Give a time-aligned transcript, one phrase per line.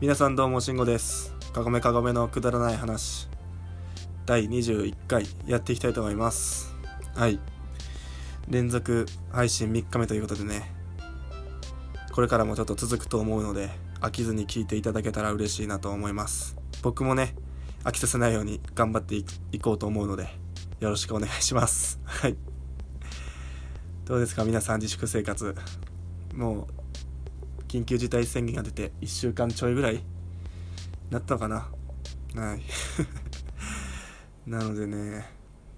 [0.00, 1.34] 皆さんどうもしんごです。
[1.52, 3.28] かごめかごめのくだらない話。
[4.26, 6.72] 第21回やっていきたいと思います。
[7.16, 7.40] はい。
[8.48, 10.72] 連続配信3日目ということでね。
[12.12, 16.56] これからもちょっと続くと思うので飽きずに聞いていただけたら嬉しいなと思います。
[16.80, 17.34] 僕もね
[17.82, 19.24] 飽きさせないように頑張ってい
[19.58, 20.28] こうと思うので
[20.78, 21.98] よろしくお願いします。
[22.04, 22.36] はい。
[24.04, 24.44] どうですか？
[24.44, 25.56] 皆さん自粛生活。
[26.34, 26.77] もう
[27.68, 30.02] 緊急事態宣言が出て1週間ちょいぐらい
[31.10, 31.68] なったのかな。
[32.34, 32.62] はい。
[34.50, 35.30] なのでね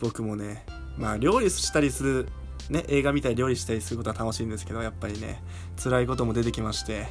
[0.00, 0.64] 僕もね
[0.96, 2.28] まあ料理したりする
[2.70, 5.42] ね映画見たり料理したりすることは楽しいんですけどやっぱりね
[5.82, 7.06] 辛いことも出てきまして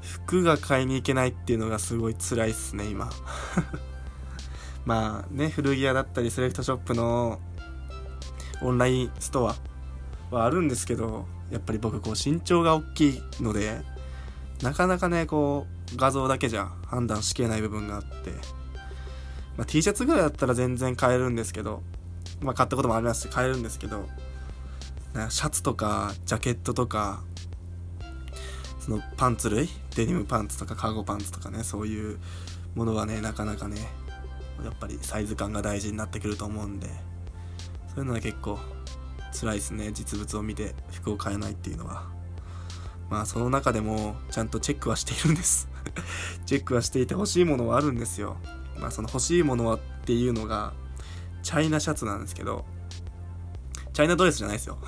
[0.00, 3.10] 服が買いに行けないっていうのがすごい辛いっすね今。
[4.84, 7.40] まあね古着屋だったりセレクトショップの
[8.62, 9.56] オンラインストア
[10.30, 13.82] はあるんですけどやっぱり僕こう身長が大きいので
[14.62, 18.30] なかなかねこう画像だけじゃ判断しきれない部分があって、
[19.58, 21.82] まあ、T シャツぐらいだったら全然買えるんですけど、
[22.40, 24.08] まあ、買ったこともありますし買えるんですけど
[25.28, 27.22] シャツとかジャケットとか
[28.80, 32.18] そのパンツ類デニムパンツとかカーゴパンツとかねそういう
[32.74, 33.76] ものはねなかなかね
[34.64, 36.86] やっぱりサイズ感が大事になってくると思うんで
[37.94, 38.58] そういうのは結構
[39.32, 39.90] 辛いですね。
[39.92, 42.10] 実物を見て服を買えないっていうのは。
[43.10, 45.68] まあその中でもちゃんとチェックはしているんです。
[46.46, 48.36] チェックはしていて欲しいものはあるんですよ。
[48.78, 50.72] まあその欲しいものはっていうのが
[51.42, 52.64] チャイナシャツなんですけど
[53.92, 54.78] チャイナドレスじゃないですよ。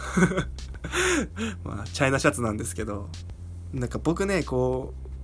[1.65, 3.11] まあチャイナシャツなんですけど
[3.73, 5.15] なんか僕ねこう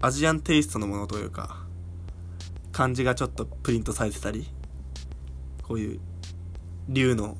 [0.00, 1.66] アジアンテイストのものというか
[2.72, 4.48] 漢字がちょっとプリントされてたり
[5.62, 6.00] こういう
[6.88, 7.36] 竜の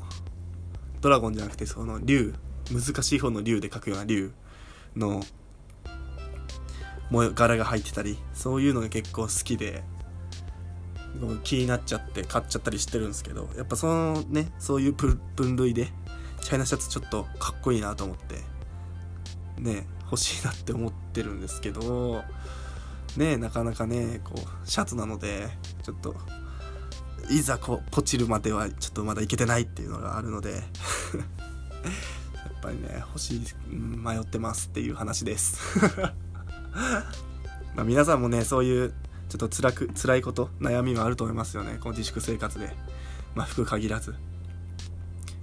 [1.01, 2.35] ドラゴンじゃなくてその竜。
[2.73, 4.33] 難しい方の竜で描くような竜
[4.97, 5.23] の
[7.35, 9.83] 柄が入ってたりそういうのが結構好きで
[11.43, 15.89] 気になっちゃって買っちゃったりしてるんですけどやっぱそのねそういう分類で
[16.41, 18.37] チャイナシャツちょっとかっこいいなと思って
[19.61, 22.23] ね欲しいなって思ってるんですけど
[23.17, 25.49] ねなかなかねこうシャツなので
[25.83, 26.15] ちょっと
[27.31, 30.63] いざこうポチるまではちょっとまだいけてないっていうのがあるので やっ
[32.61, 33.41] ぱりね欲しい
[33.73, 35.61] 迷ってますっていう話です。
[37.77, 38.93] ま皆さんもねそういう
[39.29, 41.79] ちょっと辛く辛いこと悩みがあると思いますよね。
[41.81, 42.77] この自粛生活で。
[43.35, 44.15] まあ服限らず。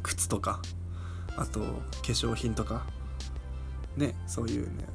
[0.04, 0.62] 靴とか
[1.38, 1.68] あと化
[2.04, 2.86] 粧品とか。
[3.96, 4.86] ねそういうね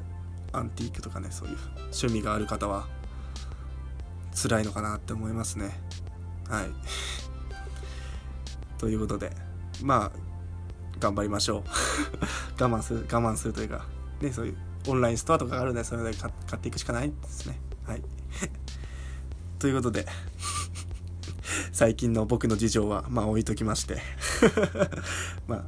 [0.53, 2.87] アンティークとかねそういう趣味がある方は
[4.35, 5.81] 辛いのかなって思いますね。
[6.53, 6.67] はい。
[8.77, 9.33] ということで
[9.83, 10.19] まあ
[11.01, 11.63] 頑張りましょう。
[12.63, 13.87] 我慢する我慢するというか
[14.21, 17.59] ねそういうオンラインストアとかがあるのでそれで買っていくしかないですね。
[17.87, 18.03] はい。
[19.59, 20.07] ということで
[21.73, 24.03] 最近の僕の事情はまあ置いときまして。
[25.49, 25.65] まあ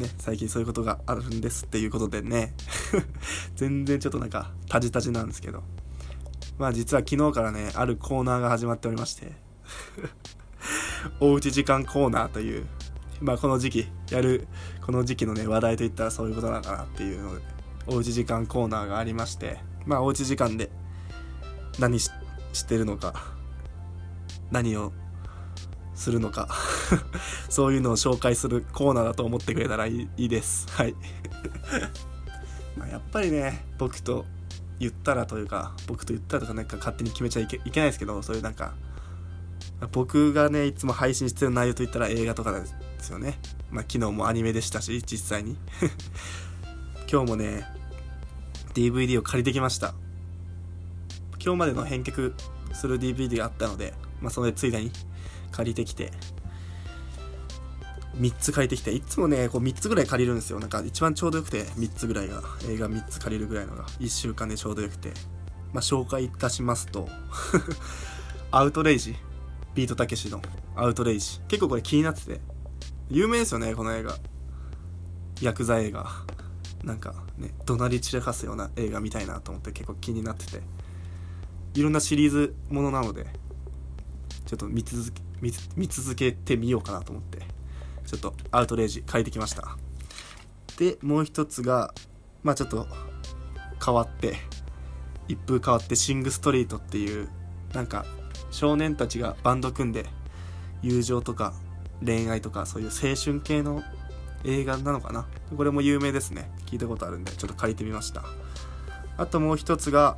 [0.00, 2.54] ね、最近そういうことがあるんですっていうことでね。
[3.56, 5.64] 全然ちょっとなんかタジタジなんですけど。
[6.58, 9.41] まあ実は昨日からねあるコーナーが始まっておりまして。
[11.20, 12.66] おうち時間コーナーという、
[13.20, 14.46] まあ、この時期やる
[14.84, 17.42] この時期のね話題といったらそういうことなのかなっていうので
[17.86, 20.70] おうち時間コーナーがありましてまあおうち時間で
[21.78, 22.10] 何し
[22.66, 23.14] てるのか
[24.50, 24.92] 何を
[25.94, 26.48] するのか
[27.48, 30.66] そういうのを紹介するコーナーだと思ってくれたらいいです。
[30.70, 30.94] はい。
[32.76, 34.24] まやっぱりね僕と
[34.78, 38.74] 言ったらというか僕と言ったらとかなんか勝手に決めちゃいけいけないですけどそういうなんか
[39.90, 42.64] 僕がねいつも配信してる内容といったら映画とかで
[43.00, 43.38] すよね。
[43.70, 45.56] まあ昨日もアニメでしたし実際に。
[47.10, 47.66] 今日もね
[48.74, 49.94] DVD を借りてきました。
[51.44, 52.32] 今日までの返却
[52.72, 54.92] する DVD があったのでまあそれでついでに
[55.50, 56.12] 借りてきて。
[58.18, 58.92] 3つ借りてきて。
[58.92, 60.60] いつもねこう3つぐらい借りるんですよ。
[60.60, 62.42] なんか一番ちょうどよくて3つぐらいが。
[62.68, 63.84] 映画3つ借りるぐらいのが。
[64.00, 65.12] 1週間でちょうどよくて。
[65.72, 67.08] まあ紹介いたしますと。
[68.52, 69.16] アウトレイジ。
[69.74, 70.40] ビートたけしの
[70.76, 71.40] アウトレイジ。
[71.48, 72.40] 結構これ気になってて。
[73.10, 74.16] 有名ですよねこの映画。
[75.40, 76.06] ヤクザ映画。
[76.84, 80.62] なんかね怒鳴り散らかすような映画みたいなと思って結構気になってて。
[81.74, 83.26] いろんなシリーズものなので
[84.44, 87.38] ちょっと見続け見見続けてみようかなと思って
[88.06, 89.76] ちょっとアウトレイジ書いてきました。
[90.76, 91.94] でもう一つが
[92.42, 92.86] まあちょっと
[93.84, 94.36] 変わって
[95.28, 97.28] 一風変わってシング・ストリートっていう
[97.72, 98.04] なんか
[98.52, 100.06] 少年たちがバンド組んで
[100.82, 101.52] 友情とか
[102.04, 103.82] 恋愛とかそういう青春系の
[104.44, 105.26] 映画なのかな？
[105.56, 106.50] これも有名ですね。
[106.66, 108.22] 聞いたことあるんでちょっと借りてみました。
[109.16, 110.16] あともう一つが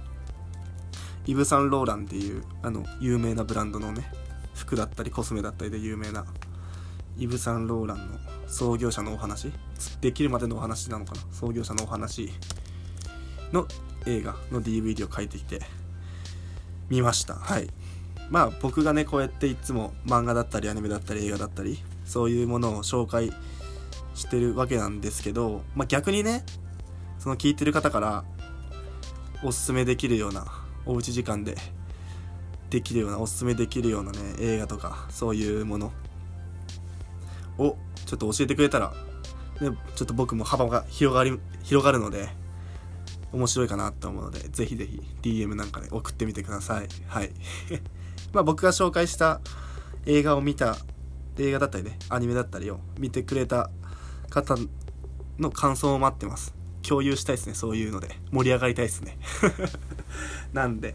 [1.26, 4.10] イブ・サンローランっていうあの有名なブランドのね
[4.54, 6.24] 服だったりコスメだったりで有名な
[7.18, 9.52] イブ・サンローランの創業者のお話？
[10.00, 11.20] できるまでのお話なのかな？
[11.30, 12.30] 創業者のお話
[13.52, 13.68] の
[14.06, 15.60] 映画の DVD を書いてきて
[16.88, 17.34] 見ました。
[17.34, 17.68] はい。
[18.30, 23.32] まあ僕がねこうやっていつも漫画だったりアニメだったり映画だったりそういうものを紹介
[24.14, 26.44] してるわけなんですけど、まあ、逆にね
[27.18, 28.24] その聞いてる方から
[29.42, 30.46] おすすめできるような
[30.86, 31.56] おうち時間で
[32.70, 35.92] できるようなおすすめできるようなね映画とかそういうもの
[37.58, 38.92] をちょっと教えてくれたら、
[39.60, 42.28] ね、ちょっと僕も幅が広がり広がるので
[43.32, 46.88] 面白いかなと思うのでぜひぜひ DM なんかで送ってみてください。
[47.06, 47.30] はい。
[48.32, 49.40] まあ僕が紹介した
[50.06, 50.76] 映画を見た
[51.38, 53.70] 映画だったりねアニメだったりを見てくれた
[54.30, 54.56] 方
[55.38, 56.54] の感想を待ってます。
[56.86, 58.08] 共有したいですねそういうので。
[58.30, 59.18] 盛り上がりたいですね。
[60.52, 60.92] なんで。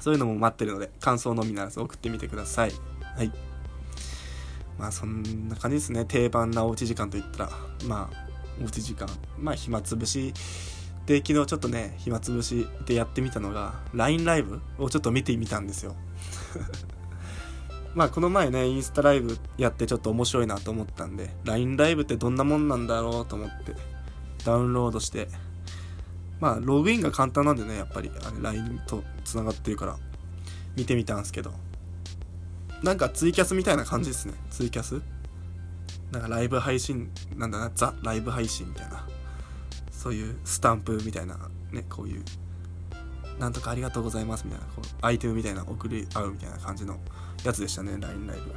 [0.00, 2.72] そういうのも待ってるので感想のみならず送ってみてください。
[3.16, 3.32] はい。
[4.78, 6.04] まあそんな感じですね。
[6.04, 7.50] 定番なおうち時間といったら
[7.86, 8.26] まあ
[8.62, 9.08] おうち時間。
[9.38, 10.34] まあ暇つぶし
[11.06, 15.94] で昨日ちょっとね暇つぶしでやってみたのが LINE ライブをちょっと見てみたんですよ。
[17.94, 23.74] まあこの前ねインスタライブやってちょっと面白いなと思ったんで LINE ライブってどんなもんなんだろうと思って
[24.44, 25.28] ダウンロードして
[26.40, 29.96] まあログインが簡単なんでねやっぱりあれ LINE とつながってるから
[30.76, 31.52] 見てみたんですけど。
[32.82, 34.34] なんかツイキャスみたいな感じですね。
[34.50, 35.00] ツイキャス。
[36.12, 39.06] なんかライブ配信なんだなザ・ライブ配信みたいな。
[40.06, 41.36] そういうスタンプみたいな
[41.72, 42.22] ねこういう
[43.40, 47.00] なんとかありがとうございますみたいなこうアイテムみたいな送り合うみたいな感じの
[47.42, 48.54] やつでしたね LINE ライブ。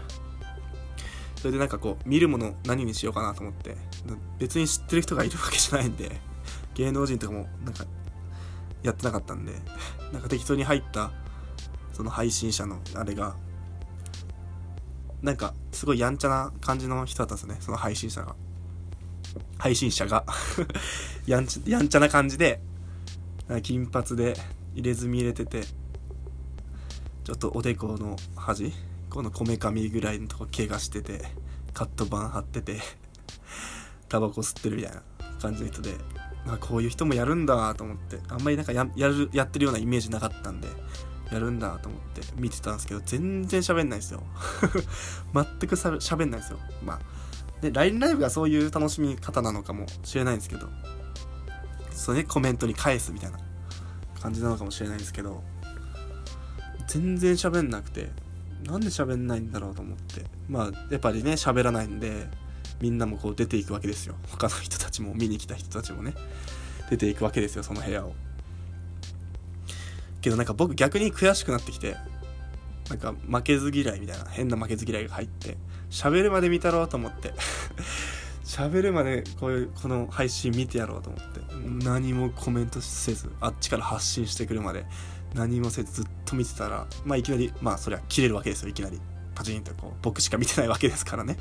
[1.38, 3.75] それでなんかこう見るもの何にしようかなと思って
[4.38, 6.22] 別に知ってる人がいるわけじゃないんで
[6.75, 7.84] 芸能人とかもなんか
[8.84, 9.54] やってなかったんで
[10.13, 11.10] なんか適当に入った
[11.94, 13.36] その配信者のあれが
[15.24, 18.36] なんかすごいやんちゃな感じの人だったんですねその配信者が。
[19.58, 20.26] 配信者が
[21.26, 22.62] やんちやんちゃな感じで
[23.64, 24.36] 金髪で
[24.74, 25.64] 入れ墨入れてて
[27.24, 28.72] ちょっとおでこの端
[29.10, 31.22] このこめかみぐらいのとこ怪我してて
[31.74, 32.80] カット板貼ってて
[34.08, 35.04] タバコ吸ってるみたいな
[35.40, 35.96] 感じの人で
[36.48, 40.68] あこういう人もやるんだと思ってあんまりなんかやるやってるようなイメージなかったんで
[41.31, 44.24] やるんだと思って見てたんですけど全然喋んないですよ。
[45.34, 46.60] 全くさ喋んないですよ。
[46.84, 47.00] まあ
[47.62, 50.68] で LINE ライブがそういう楽しみ方なのかもしれないんですけど
[51.92, 53.40] それコメントに返すみたいな
[54.22, 55.44] 感じなのかもしれないんですけど
[56.88, 58.10] 全然喋んなくて
[58.66, 60.26] なんで喋んないんだろうと思って。
[60.50, 62.28] まあやっぱりね喋らないんで
[62.82, 64.16] みんなもこう出ていくわけですよ。
[64.30, 66.14] 他の人たちも見に来た人たちもね。
[66.90, 68.14] 出ていくわけですよその部屋を。
[70.22, 71.96] けどなんか僕逆に悔しくなってきて
[72.90, 75.58] なんか負けず嫌いみたいな変な負けず嫌いが入って
[75.90, 77.34] 喋るまで見たろうと思って
[78.44, 81.40] 喋るまでこういうこの配信見てやろうと思って
[81.86, 84.86] 何もコメントせずあっちから発信してくるまで
[85.36, 89.00] 何もせずずっと見てたらまあいきなりまあそりゃ切れるわけですよいきなり。
[89.40, 91.38] パチンとこう僕しか見てないわけですからね。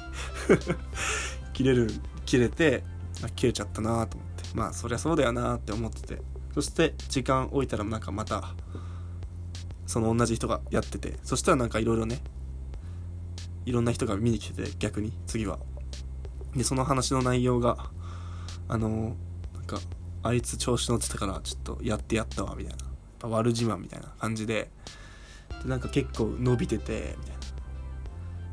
[1.53, 1.91] 切れる
[2.25, 2.85] 切れて、
[3.25, 4.45] あ、切れちゃったなと思って。
[4.55, 6.23] まあそりゃそうだよなって思ってて。
[6.55, 8.55] そして時間置いたらなんかまた
[9.88, 12.21] その同じ人がやっててそしたらなんかいろいろね
[13.64, 15.59] いろんな人が見に来てて逆に次は。
[16.54, 17.90] でその話の内容が
[18.68, 19.16] あの
[19.54, 19.78] なんか
[20.23, 22.76] あいつ調子乗ってたからちょっとやってやったわみたい
[23.23, 23.28] な。
[23.28, 24.71] 悪自慢みたいな感じで
[25.62, 27.38] でなんか結構伸びててみたいな。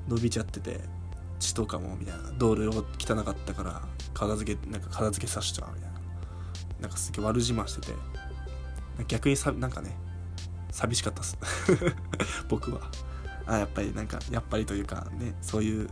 [0.07, 0.79] 伸びちゃってて
[1.39, 2.31] 血とかもみたいな。
[2.37, 3.81] 道路汚かったから
[4.13, 5.99] 片付けなんか片付けさせちゃうみたいな。
[6.79, 7.93] なんかすげえ悪自慢してて。
[9.09, 9.97] 逆にさなんかね
[10.75, 11.37] 寂しかったっす。
[12.49, 12.91] 僕は。
[13.47, 15.87] あやっぱりなんかやっぱりというかねそういう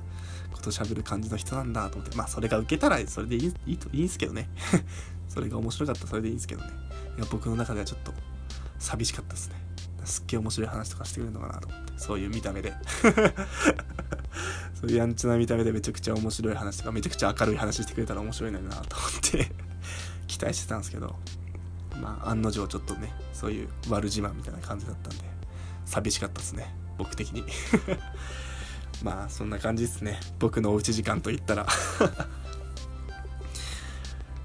[0.51, 2.17] こと喋る感じの人なんだと思って。
[2.17, 4.49] まあそれが受けたらそれでいいいいといいんすけどね。
[5.29, 6.69] それが面白かったそれでいいんすけどね。
[7.17, 8.13] いや僕の中ではちょっと
[8.77, 9.55] 寂しかったですね。
[10.03, 11.93] すっげえ面白い話とかしてくれるのかなと思って。
[11.95, 12.73] そういう見た目で。
[14.75, 19.49] そういうやんちゃな見た目でめちゃくちゃ面白い話とかめちゃくちゃ明るい話してくれたら面白いのになと思って。
[20.27, 21.15] 期待してたんですけど。
[22.03, 25.23] まあ案の定ちょっとねそういう悪自慢みたいな感じだったんで
[25.85, 27.43] 寂しかったですね僕的に。
[29.01, 30.19] まあそんな感じですね。
[30.39, 31.65] 僕のおうち時間といったら。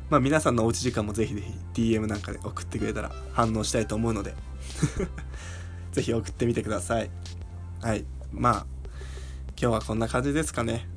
[0.09, 4.35] まあ皆さんのおうち時間もぜひぜひ DM なんかで送ってくれたら反応したいと思うので。
[5.93, 7.11] ぜひ送ってみてください。
[7.83, 8.07] はい。
[8.33, 8.67] まあ
[9.61, 10.89] 今日はこんな感じですかね。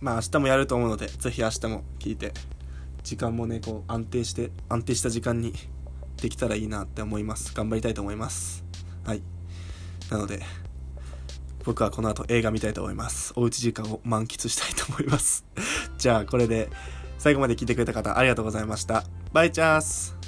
[0.00, 2.32] まあ明日もやると思うのでぜひ明日も聞いて
[3.12, 5.52] 時間もねこう安定して安定した時間に
[6.16, 7.52] できたらいいなって思います。
[7.54, 8.64] 頑張りたいと思います。
[9.04, 9.22] はい。
[10.10, 10.40] なので
[11.62, 13.34] 僕はこの後映画見たいと思います。
[13.36, 15.44] おうち時間を満喫したいと思います。
[15.98, 16.70] じゃあこれで
[17.18, 19.04] 最後まで聞いてくれた方ありがとうございました。
[19.34, 20.21] バイチャース。